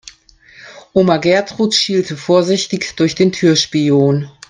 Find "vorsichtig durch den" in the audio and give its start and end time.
2.17-3.31